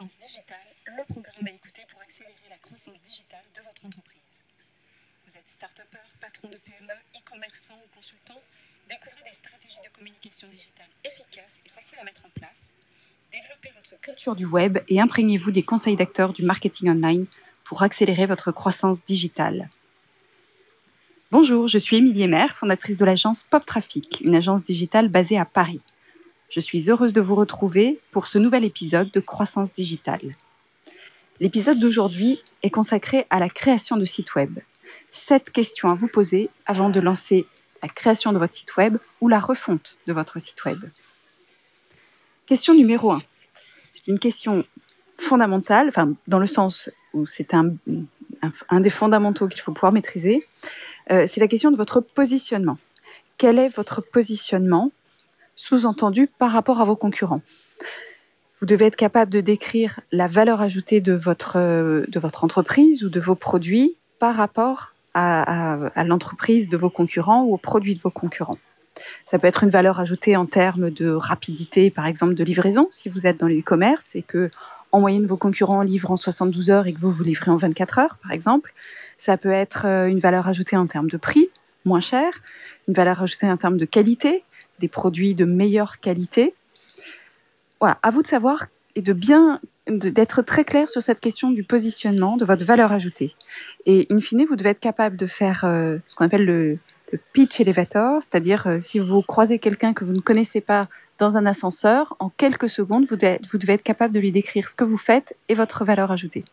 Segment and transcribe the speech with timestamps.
[0.00, 4.44] Le programme à écouter pour accélérer la croissance digitale de votre entreprise.
[5.28, 8.40] Vous êtes start-upper, patron de PME, e-commerçant ou consultant
[8.88, 12.76] Découvrez des stratégies de communication digitale efficaces et faciles à mettre en place.
[13.30, 17.26] Développez votre culture du web et imprégnez-vous des conseils d'acteurs du marketing online
[17.64, 19.68] pour accélérer votre croissance digitale.
[21.30, 25.44] Bonjour, je suis Émilie Emer, fondatrice de l'agence Pop Traffic, une agence digitale basée à
[25.44, 25.82] Paris.
[26.50, 30.34] Je suis heureuse de vous retrouver pour ce nouvel épisode de Croissance digitale.
[31.38, 34.58] L'épisode d'aujourd'hui est consacré à la création de sites web.
[35.12, 37.46] Sept questions à vous poser avant de lancer
[37.84, 40.84] la création de votre site web ou la refonte de votre site web.
[42.46, 43.22] Question numéro 1.
[43.94, 44.64] C'est une question
[45.18, 47.76] fondamentale, enfin, dans le sens où c'est un,
[48.80, 50.44] des fondamentaux qu'il faut pouvoir maîtriser.
[51.12, 52.76] Euh, c'est la question de votre positionnement.
[53.38, 54.90] Quel est votre positionnement
[55.60, 57.42] sous-entendu par rapport à vos concurrents.
[58.60, 63.10] Vous devez être capable de décrire la valeur ajoutée de votre, de votre entreprise ou
[63.10, 68.00] de vos produits par rapport à, à, l'entreprise de vos concurrents ou aux produits de
[68.00, 68.58] vos concurrents.
[69.24, 73.08] Ça peut être une valeur ajoutée en termes de rapidité, par exemple, de livraison, si
[73.08, 74.50] vous êtes dans l'e-commerce et que,
[74.92, 77.98] en moyenne, vos concurrents livrent en 72 heures et que vous vous livrez en 24
[77.98, 78.74] heures, par exemple.
[79.16, 81.48] Ça peut être euh, une valeur ajoutée en termes de prix,
[81.84, 82.32] moins cher,
[82.88, 84.44] une valeur ajoutée en termes de qualité,
[84.80, 86.54] des produits de meilleure qualité.
[87.78, 91.64] Voilà, à vous de savoir et de bien d'être très clair sur cette question du
[91.64, 93.34] positionnement, de votre valeur ajoutée.
[93.86, 96.78] Et in fine, vous devez être capable de faire euh, ce qu'on appelle le,
[97.32, 100.86] pitch elevator, c'est-à-dire euh, si vous croisez quelqu'un que vous ne connaissez pas
[101.18, 104.84] dans un ascenseur, en quelques secondes, vous devez, être capable de lui décrire ce que
[104.84, 106.44] vous faites et votre valeur ajoutée.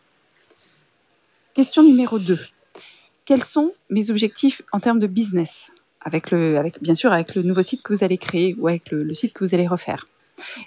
[1.54, 2.38] Question numéro 2.
[3.24, 5.72] Quels sont mes objectifs en termes de business?
[6.00, 8.90] Avec le, avec bien sûr avec le nouveau site que vous allez créer ou avec
[8.90, 10.06] le, site que vous allez refaire.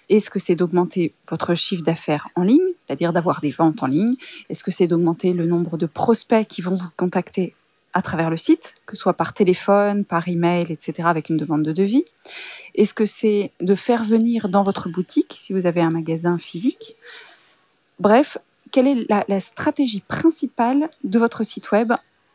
[0.09, 4.15] Est-ce que c'est d'augmenter votre chiffre d'affaires en ligne, c'est-à-dire d'avoir des ventes en ligne?
[4.49, 7.55] Est-ce que c'est d'augmenter le nombre de prospects qui vont vous contacter
[7.93, 11.63] à travers le site, que ce soit par téléphone, par email, etc., avec une demande
[11.63, 12.03] de devis?
[12.75, 16.95] Est-ce que c'est de faire venir dans votre boutique, si vous avez un magasin physique?
[17.99, 18.37] Bref,
[18.71, 21.93] quelle est la, la stratégie principale de votre site web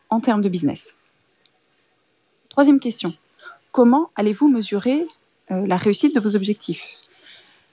[0.09, 0.95] en termes de business?
[2.57, 3.13] Troisième question.
[3.71, 5.05] Comment allez-vous mesurer
[5.51, 6.95] euh, la réussite de vos objectifs?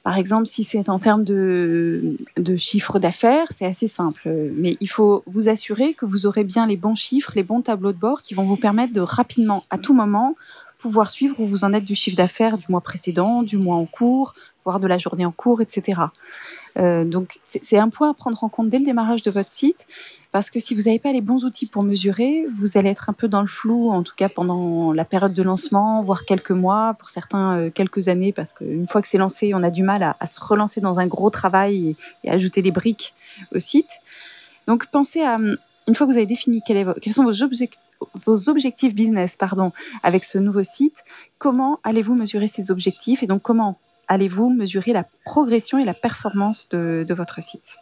[0.02, 2.18] Par exemple, si c'est en termes de,
[2.58, 4.28] chiffre d'affaires, c'est assez simple.
[4.58, 7.92] Mais il faut vous assurer que vous aurez bien les bons chiffres, les bons tableaux
[7.92, 10.36] de bord qui vont vous permettre de rapidement, à tout moment,
[10.76, 13.86] pouvoir suivre où vous en êtes du chiffre d'affaires du mois précédent, du mois en
[13.86, 14.34] cours,
[14.64, 16.02] voire de la journée en cours, etc.
[16.76, 19.86] Euh, donc c'est un point à prendre en compte dès le démarrage de votre site,
[20.34, 23.12] parce que si vous n'avez pas les bons outils pour mesurer, vous allez être un
[23.12, 26.94] peu dans le flou, en tout cas pendant la période de lancement, voire quelques mois,
[26.98, 30.02] pour certains euh, quelques années, parce qu'une fois que c'est lancé, on a du mal
[30.18, 33.14] à, se relancer dans un gros travail et, et, ajouter des briques
[33.54, 34.00] au site.
[34.66, 37.22] Donc pensez à, une fois que vous avez défini quels sont
[38.26, 39.70] vos, objectifs, business pardon,
[40.02, 41.04] avec ce nouveau site,
[41.38, 43.78] comment allez-vous mesurer ces objectifs et donc comment
[44.08, 47.76] allez-vous mesurer la progression et la performance de votre site?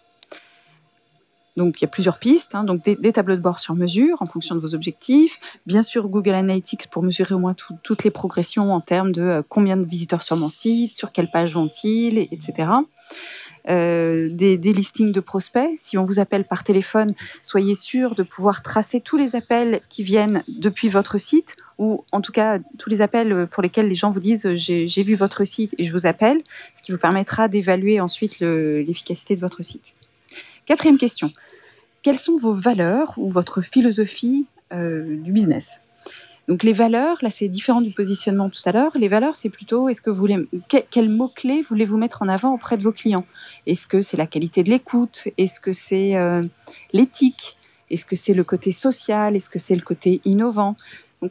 [1.56, 4.26] Donc il y a plusieurs pistes, hein, donc des, tableaux de bord sur mesure en
[4.26, 8.10] fonction de vos objectifs, bien sûr Google Analytics pour mesurer au moins tout, toutes les
[8.10, 12.18] progressions en termes de euh, combien de visiteurs sur mon site, sur quelle page vont-ils,
[12.18, 12.68] etc.
[13.68, 15.70] Euh, des, des, listings de prospects.
[15.76, 17.14] Si on vous appelle par téléphone,
[17.44, 22.20] soyez sûr de pouvoir tracer tous les appels qui viennent depuis votre site ou en
[22.20, 25.74] tout cas tous les appels pour lesquels les gens vous disent j'ai vu votre site
[25.78, 26.40] et je vous appelle,
[26.74, 29.94] ce qui vous permettra d'évaluer ensuite l'efficacité de votre site.
[30.72, 31.30] Quatrième question,
[32.00, 35.82] quelles sont vos valeurs ou votre philosophie euh, du business?
[36.48, 38.92] Donc les valeurs, là c'est différent du positionnement tout à l'heure.
[38.94, 40.48] Les valeurs, c'est plutôt est-ce que vous voulez
[40.90, 43.26] quels mots clés voulez-vous mettre en avant auprès de vos clients?
[43.66, 45.28] Est-ce que c'est la qualité de l'écoute?
[45.36, 46.42] Est-ce que c'est euh,
[46.94, 47.58] l'éthique?
[47.90, 49.36] Est-ce que c'est le côté social?
[49.36, 50.74] Est-ce que c'est le côté innovant?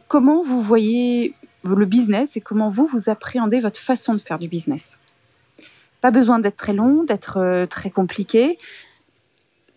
[0.08, 4.50] Comment vous voyez le business et comment vous, vous appréhendez votre façon de faire du
[4.50, 5.00] business?
[6.00, 8.60] Pas besoin d'être très long, d'être euh, très compliqué.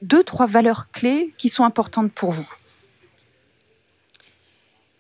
[0.05, 2.47] Deux, trois valeurs clés qui sont importantes pour vous.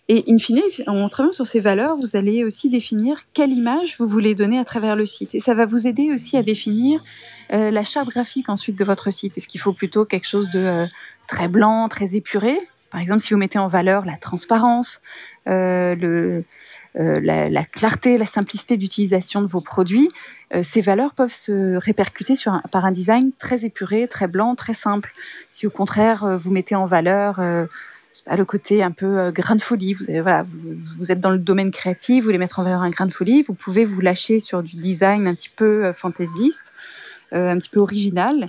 [0.08, 4.06] Et in fine, en travaillant sur ces valeurs, vous allez aussi définir quelle image vous
[4.06, 5.34] voulez donner à travers le site.
[5.34, 7.02] Et ça va vous aider aussi à définir
[7.52, 9.36] euh, la charte graphique ensuite de votre site.
[9.36, 10.86] Est-ce qu'il faut plutôt quelque chose de euh,
[11.26, 12.58] très blanc, très épuré?
[12.90, 15.02] Par exemple, si vous mettez en valeur la transparence,
[15.48, 16.44] euh, le,
[16.96, 20.10] la, la, clarté, la simplicité d'utilisation de vos produits,
[20.54, 24.54] euh, ces valeurs peuvent se répercuter sur un, par un design très épuré, très blanc,
[24.54, 25.12] très simple.
[25.50, 27.66] Si au contraire, euh, vous mettez en valeur euh,
[28.30, 31.38] le côté un peu euh, grain de folie, vous, voilà, vous, vous, êtes dans le
[31.38, 34.38] domaine créatif, vous voulez mettre en valeur un grain de folie, vous pouvez vous lâcher
[34.38, 36.72] sur du design un petit peu fantaisiste,
[37.32, 38.48] un petit peu original,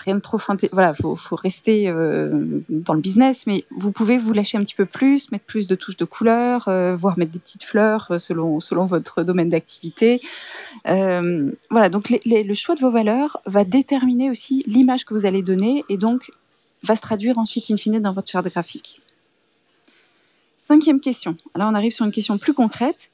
[0.00, 0.70] rien de trop fantaisie.
[0.72, 4.74] Voilà, faut, faut rester euh, dans le business, mais vous pouvez vous lâcher un petit
[4.74, 8.18] peu plus, mettre plus de touches de couleur, euh, voire mettre des petites fleurs euh,
[8.18, 10.20] selon votre domaine d'activité.
[10.88, 15.42] Euh, voilà, donc le choix de vos valeurs va déterminer aussi l'image que vous allez
[15.42, 16.30] donner et donc
[16.82, 19.00] va se traduire ensuite in fine dans votre charte graphique.
[20.58, 21.36] Cinquième question.
[21.56, 23.10] Là, on arrive sur une question plus concrète.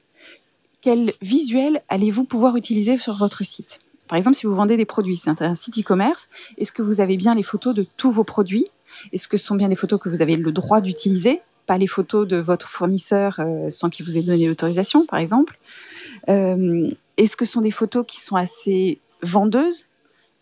[0.82, 3.80] Quel visuel allez-vous pouvoir utiliser sur votre site?
[4.08, 7.16] Par exemple, si vous vendez des produits, c'est un site e-commerce, est-ce que vous avez
[7.16, 8.66] bien les photos de tous vos produits?
[9.12, 11.40] Est-ce que ce sont bien des photos que vous avez le droit d'utiliser?
[11.66, 15.58] Pas les photos de votre fournisseur euh, sans qu'il vous ait donné l'autorisation, par exemple.
[16.28, 19.86] Euh, Est-ce que ce sont des photos qui sont assez vendeuses?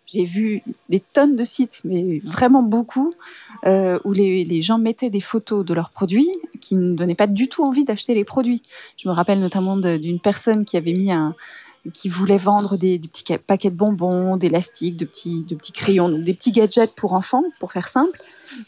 [0.07, 3.15] J'ai vu des tonnes de sites, mais vraiment beaucoup,
[3.65, 6.29] euh, où les, les, gens mettaient des photos de leurs produits
[6.61, 8.63] qui ne donnaient pas du tout envie d'acheter les produits.
[8.99, 11.35] Je me rappelle notamment d'une personne qui avait mis un,
[11.93, 16.25] qui voulait vendre des, petits paquets de bonbons, d'élastiques, de petits, de petits crayons, donc
[16.25, 18.19] des petits gadgets pour enfants, pour faire simple.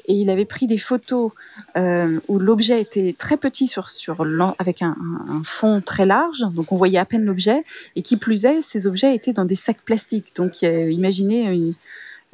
[0.07, 1.33] Et il avait pris des photos
[1.77, 4.25] euh, où l'objet était très petit sur, sur
[4.59, 4.97] avec un,
[5.45, 7.65] fond très large, donc on voyait à peine l'objet.
[7.95, 10.35] Et qui plus est, ces objets étaient dans des sacs plastiques.
[10.37, 11.75] Donc imaginez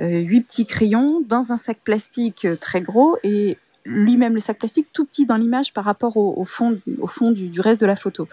[0.00, 4.58] euh, huit petits crayons dans un sac plastique euh, très gros et lui-même le sac
[4.58, 7.96] plastique tout petit dans l'image par rapport au, fond, au fond du reste de la
[7.96, 8.28] photo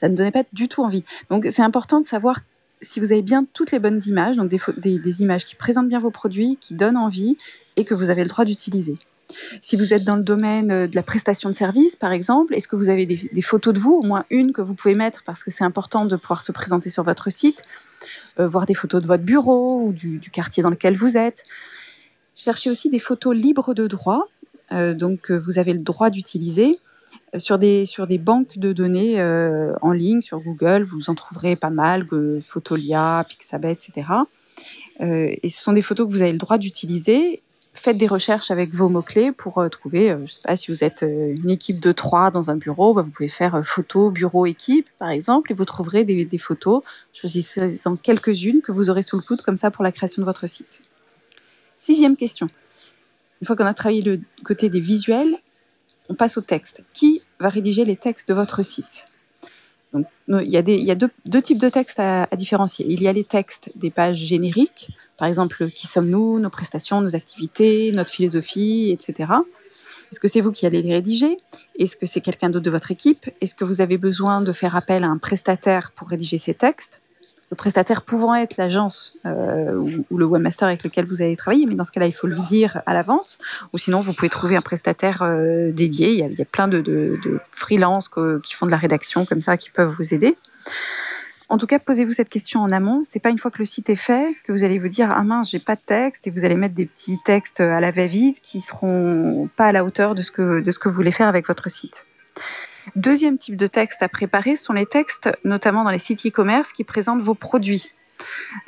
[0.00, 1.04] ça ne donnait pas du tout envie.
[1.28, 2.40] Donc c'est important de savoir
[2.80, 6.10] si vous avez bien toutes les bonnes images, donc des, images qui présentent bien vos
[6.10, 7.36] produits, qui donnent envie
[7.76, 8.94] et que vous avez le droit d'utiliser.
[9.60, 12.66] Si vous êtes dans le domaine euh, de la prestation de service, par exemple, est-ce
[12.66, 15.44] que vous avez des, photos de vous, au moins une que vous pouvez mettre parce
[15.44, 17.62] que c'est important de pouvoir se présenter sur votre site,
[18.40, 21.44] euh, voir des photos de votre bureau ou du, quartier dans lequel vous êtes.
[22.34, 24.28] Cherchez aussi des photos libres de droit,
[24.72, 26.80] euh, donc vous avez le droit d'utiliser
[27.38, 31.56] sur des, sur des banques de données euh, en ligne, sur Google, vous en trouverez
[31.56, 34.08] pas mal, euh, Photolia, Pixabay, etc.
[35.00, 37.42] Euh, et ce sont des photos que vous avez le droit d'utiliser.
[37.72, 40.82] Faites des recherches avec vos mots-clés pour euh, trouver, euh, je sais pas, si vous
[40.82, 44.44] êtes euh, une équipe de trois dans un bureau, bah, vous pouvez faire photo, bureau,
[44.44, 46.82] équipe, par exemple, et vous trouverez des, des photos.
[47.12, 50.48] Choisissez-en quelques-unes que vous aurez sous le coude, comme ça, pour la création de votre
[50.48, 50.80] site.
[51.76, 52.48] Sixième question.
[53.40, 55.39] Une fois qu'on a travaillé le côté des visuels,
[56.10, 56.82] on passe au texte.
[56.92, 59.06] Qui va rédiger les textes de votre site?
[59.94, 62.86] Donc, il y a, deux types de textes à, à, différencier.
[62.88, 67.16] Il y a les textes des pages génériques, par exemple, qui sommes-nous, nos prestations, nos
[67.16, 69.32] activités, notre philosophie, etc.
[70.10, 71.36] Est-ce que c'est vous qui allez les rédiger?
[71.78, 73.30] Est-ce que c'est quelqu'un d'autre de votre équipe?
[73.40, 77.00] Est-ce que vous avez besoin de faire appel à un prestataire pour rédiger ces textes?
[77.50, 81.74] Le prestataire pouvant être l'agence euh, ou, le webmaster avec lequel vous allez travailler, mais
[81.74, 83.38] dans ce cas-là, il faut lui dire à l'avance,
[83.72, 86.12] ou sinon vous pouvez trouver un prestataire euh, dédié.
[86.12, 88.08] Il y, a, il y, a, plein de, de, de freelances
[88.42, 90.36] qui font de la rédaction comme ça, qui peuvent vous aider.
[91.48, 93.02] En tout cas, posez-vous cette question en amont.
[93.02, 95.24] C'est pas une fois que le site est fait que vous allez vous dire ah
[95.24, 98.40] mince j'ai pas de texte et vous allez mettre des petits textes à la va-vite
[98.40, 101.26] qui seront pas à la hauteur de ce que de ce que vous voulez faire
[101.26, 102.04] avec votre site.
[102.96, 106.84] Deuxième type de texte à préparer sont les textes, notamment dans les sites e-commerce, qui
[106.84, 107.90] présentent vos produits.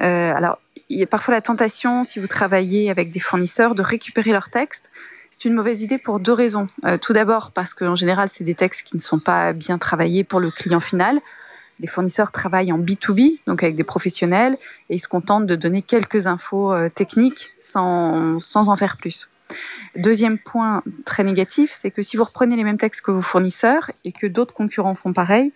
[0.00, 3.82] Euh, alors, il y a parfois la tentation, si vous travaillez avec des fournisseurs, de
[3.82, 4.90] récupérer leurs textes.
[5.30, 6.66] C'est une mauvaise idée pour deux raisons.
[6.84, 10.24] Euh, tout d'abord, parce qu'en général, c'est des textes qui ne sont pas bien travaillés
[10.24, 11.20] pour le client final.
[11.80, 14.56] Les fournisseurs travaillent en B2B, donc avec des professionnels,
[14.88, 19.28] et ils se contentent de donner quelques infos euh, techniques sans, sans en faire plus.
[19.96, 23.90] Deuxième point très négatif, c'est que si vous reprenez les mêmes textes que vos fournisseurs
[24.04, 25.52] et que d'autres concurrents font pareil,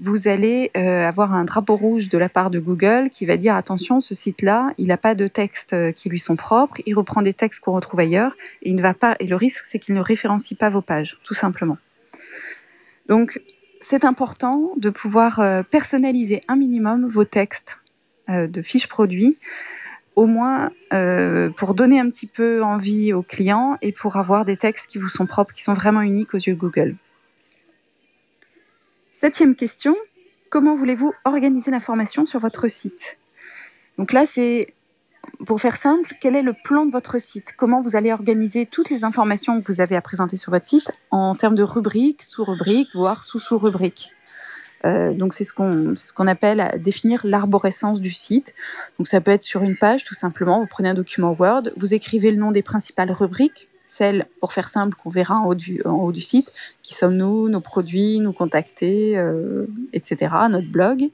[0.00, 3.54] vous allez euh, avoir un drapeau rouge de la part de Google qui va dire
[3.54, 7.22] attention, ce site-là, il n'a pas de textes euh, qui lui sont propres, il reprend
[7.22, 9.16] des textes qu'on retrouve ailleurs et il ne va pas.
[9.20, 11.78] Et le risque, c'est qu'il ne référencie pas vos pages, tout simplement.
[13.08, 13.40] Donc,
[13.80, 17.78] c'est important de pouvoir euh, personnaliser un minimum vos textes
[18.28, 19.38] euh, de fiches produits
[20.16, 24.56] au moins euh, pour donner un petit peu envie aux clients et pour avoir des
[24.56, 26.96] textes qui vous sont propres, qui sont vraiment uniques aux yeux de Google.
[29.12, 29.94] Septième question,
[30.48, 33.18] comment voulez-vous organiser l'information sur votre site?
[33.98, 34.72] Donc là, c'est
[35.46, 37.54] pour faire simple, quel est le plan de votre site?
[37.56, 40.92] Comment vous allez organiser toutes les informations que vous avez à présenter sur votre site
[41.10, 44.16] en termes de rubriques, sous-rubriques, voire sous-sous-rubriques?
[44.84, 48.54] Euh, donc c'est ce qu'on ce qu'on appelle définir l'arborescence du site.
[48.98, 50.60] Donc ça peut être sur une page tout simplement.
[50.60, 54.68] Vous prenez un document Word, vous écrivez le nom des principales rubriques, celles pour faire
[54.68, 56.52] simple qu'on verra en haut du en haut du site.
[56.82, 60.34] Qui sommes-nous, nos produits, nous contacter, euh, etc.
[60.48, 61.10] Notre blog.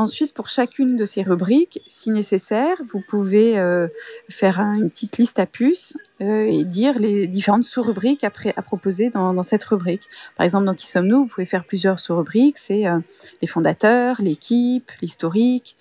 [0.00, 3.86] Ensuite, pour chacune de ces rubriques, si nécessaire, vous pouvez euh,
[4.30, 8.62] faire un, une petite liste à puces euh, et dire les différentes sous-rubriques à, à,
[8.62, 10.08] proposer dans, cette rubrique.
[10.38, 12.56] Par exemple, dans Qui sommes-nous Vous pouvez faire plusieurs sous-rubriques.
[12.56, 12.98] C'est euh,
[13.42, 15.76] les fondateurs, l'équipe, l'historique,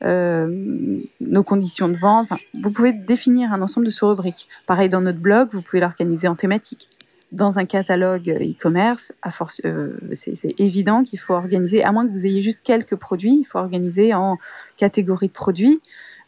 [0.00, 2.28] nos conditions de vente.
[2.54, 4.48] Vous pouvez définir un ensemble de sous-rubriques.
[4.68, 6.88] Pareil dans notre blog, vous pouvez l'organiser en thématique.
[7.32, 12.12] Dans un catalogue e-commerce, à force, euh, c'est évident qu'il faut organiser, à moins que
[12.12, 14.38] vous ayez juste quelques produits, il faut organiser en
[14.76, 15.80] catégories de produits.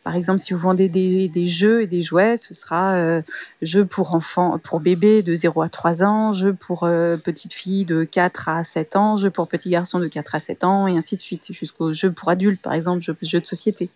[0.03, 3.23] Par exemple, si vous vendez des, jeux et des jouets, ce sera euh,
[3.63, 7.85] jeux pour enfants, pour bébés de 0 à 3 ans, jeux pour euh, petites filles
[7.85, 10.97] de 4 à 7 ans, jeux pour petits garçons de 4 à 7 ans, et
[10.97, 13.91] ainsi de suite, jusqu'aux jeux pour adultes, par exemple, jeux, jeux de société.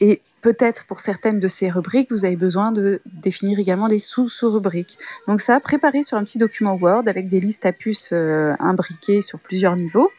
[0.00, 4.98] Et peut-être pour certaines de ces rubriques, vous avez besoin de définir également des sous-sous-rubriques.
[5.26, 9.22] Donc ça, préparé sur un petit document Word avec des listes à puces euh, imbriquées
[9.22, 10.10] sur plusieurs niveaux.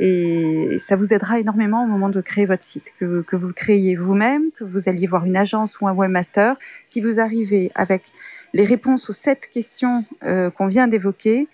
[0.00, 3.96] Et ça vous aidera énormément au moment de créer votre site, que, vous le créiez
[3.96, 6.56] vous-même, que vous alliez voir une agence ou un webmaster.
[6.86, 8.12] Si vous arrivez avec
[8.54, 11.48] les réponses aux sept questions euh, qu'on vient d'évoquer,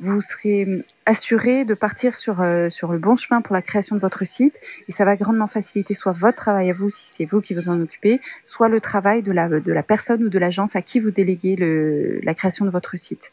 [0.00, 0.66] vous serez
[1.06, 4.60] assuré de partir sur, euh, sur le bon chemin pour la création de votre site
[4.86, 7.68] et ça va grandement faciliter soit votre travail à vous si c'est vous qui vous
[7.68, 11.00] en occupez, soit le travail de la, de la personne ou de l'agence à qui
[11.00, 13.32] vous déléguez le, la création de votre site.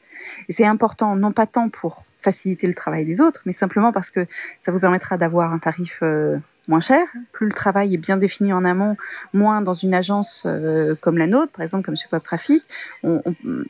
[0.50, 4.10] Et c'est important, non pas tant pour faciliter le travail des autres, mais simplement parce
[4.10, 4.25] que
[4.60, 7.05] ça vous permettra d'avoir un tarif euh, moins cher.
[7.31, 8.95] Plus le travail est bien défini en amont,
[9.34, 12.63] moins dans une agence euh, comme la nôtre, par exemple comme chez Pop Traffic.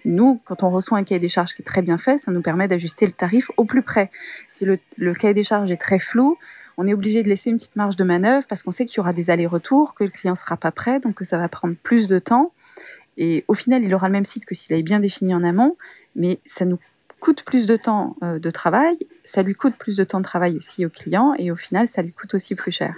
[0.05, 2.41] Nous, quand on reçoit un cahier des charges qui est très bien fait, ça nous
[2.41, 4.11] permet d'ajuster le tarif au plus près.
[4.47, 6.37] Si le, le cahier des charges est très flou,
[6.77, 8.99] on est obligé de laisser une petite marge de manœuvre parce qu'on sait qu'il y
[8.99, 12.07] aura des allers-retours, que le client sera pas prêt, donc que ça va prendre plus
[12.07, 12.51] de temps.
[13.17, 15.77] Et au final, il aura le même site que s'il avait bien défini en amont,
[16.15, 16.79] mais ça nous
[17.25, 20.57] coûte plus de temps euh, de travail, ça lui coûte plus de temps de travail
[20.57, 22.93] aussi au client et au final, ça lui coûte aussi plus cher.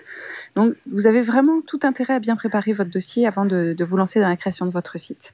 [0.58, 3.96] Donc, vous avez vraiment tout intérêt à bien préparer votre dossier avant de, de vous
[3.96, 5.34] lancer dans la création de votre site.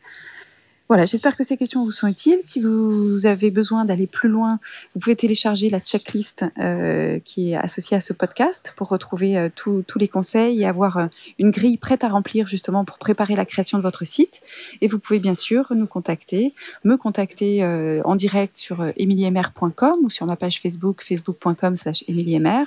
[0.89, 2.39] Voilà, j'espère que ces questions vous sont utiles.
[2.41, 4.59] Si vous avez besoin d'aller plus loin,
[4.93, 9.49] vous pouvez télécharger la checklist euh, qui est associée à ce podcast pour retrouver euh,
[9.55, 11.05] tous les conseils et avoir euh,
[11.39, 14.41] une grille prête à remplir justement pour préparer la création de votre site.
[14.81, 20.09] Et vous pouvez bien sûr nous contacter, me contacter euh, en direct sur emiliemer.com ou
[20.09, 22.65] sur ma page Facebook, facebook.com slash emiliemer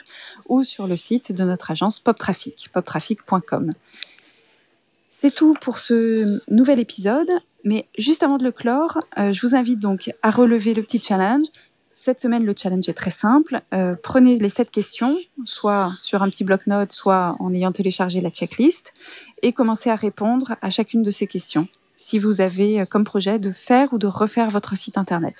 [0.49, 3.75] ou sur le site de notre agence PopTraffic, poptraffic.com.
[5.11, 7.29] C'est tout pour ce nouvel épisode.
[7.67, 11.03] Mais juste avant de le clore, euh, je vous invite donc à relever le petit
[11.03, 11.47] challenge.
[11.95, 13.61] Cette semaine, le challenge est très simple.
[13.75, 18.31] Euh, prenez les sept questions, soit sur un petit bloc-notes, soit en ayant téléchargé la
[18.31, 18.95] checklist,
[19.43, 21.67] et commencez à répondre à chacune de ces questions.
[21.97, 25.35] Si vous avez euh, comme projet de faire ou de refaire votre site internet.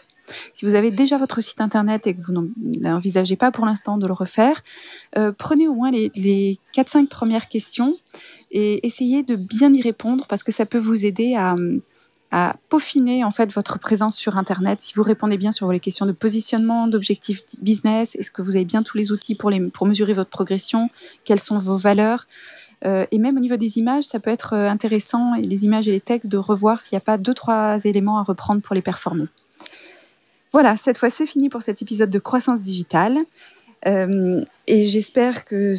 [0.53, 4.09] Si vous avez déjà votre site internet et que vous n'envisagez pas pour l'instant de
[4.09, 4.65] le refaire,
[5.39, 7.97] prenez au moins les, les 4-5 premières questions
[8.51, 11.55] et essayez de bien y répondre parce que ça peut vous aider à,
[12.33, 14.83] à peaufiner en fait votre présence sur Internet.
[14.83, 18.65] Si vous répondez bien sur les questions de positionnement, d'objectifs business, est-ce que vous avez
[18.65, 19.51] bien tous les outils pour,
[19.87, 20.91] mesurer votre progression,
[21.25, 22.27] quelles sont vos valeurs
[22.85, 25.93] euh, et même au niveau des images, ça peut être euh, intéressant, les images et
[25.93, 28.83] les textes, de revoir s'il n'y a pas deux, trois éléments à reprendre pour les
[28.83, 29.25] performer.
[30.53, 33.19] Voilà, cette fois c'est fini pour cet épisode de croissance digitale.
[33.87, 35.75] Euh, et j'espère que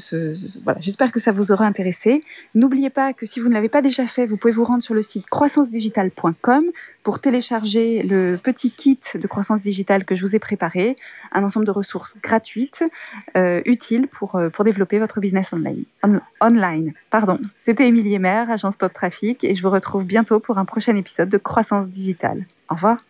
[0.63, 2.23] voilà, j'espère que ça vous aura intéressé.
[2.55, 4.93] N'oubliez pas que si vous ne l'avez pas déjà fait, vous pouvez vous rendre sur
[4.93, 6.63] le site croissancedigitale.com
[7.03, 10.95] pour télécharger le petit kit de croissance digitale que je vous ai préparé,
[11.33, 12.83] un ensemble de ressources gratuites,
[13.35, 15.83] euh, utiles pour, euh, pour développer votre business online.
[16.03, 16.93] On, online.
[17.09, 17.37] Pardon.
[17.59, 21.29] C'était Émilie Emer, agence Pop Traffic, et je vous retrouve bientôt pour un prochain épisode
[21.29, 22.45] de Croissance Digitale.
[22.69, 23.03] Au revoir.